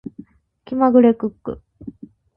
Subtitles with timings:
[0.65, 1.61] 気まぐれクック